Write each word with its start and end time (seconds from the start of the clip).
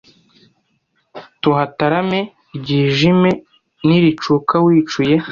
Tuhatarame 1.41 2.19
ryijime 2.59 3.31
Niricuka 3.87 4.55
wicuye 4.65 5.15